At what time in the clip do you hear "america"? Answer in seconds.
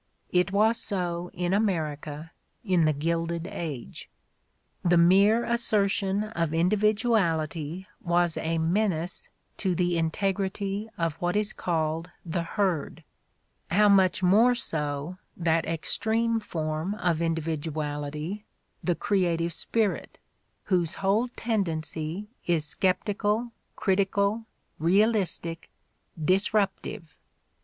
1.53-2.31